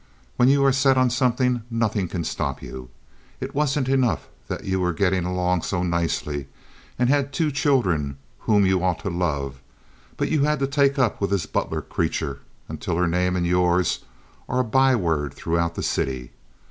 [0.35, 2.89] When you are set on something, nothing can stop you.
[3.39, 6.47] It wasn't enough that you were getting along so nicely
[6.97, 8.17] and had two children
[8.49, 9.61] whom you ought to love,
[10.17, 13.99] but you had to take up with this Butler creature until her name and yours
[14.49, 16.31] are a by word throughout the city.